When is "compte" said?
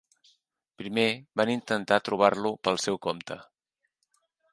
3.09-3.39